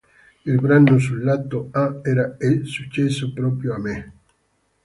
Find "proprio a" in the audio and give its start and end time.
3.33-3.77